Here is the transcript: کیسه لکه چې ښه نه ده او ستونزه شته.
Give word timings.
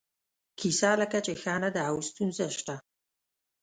کیسه 0.59 0.89
لکه 1.01 1.19
چې 1.25 1.33
ښه 1.41 1.55
نه 1.63 1.69
ده 1.75 1.81
او 1.89 1.95
ستونزه 2.09 2.47
شته. 2.57 2.75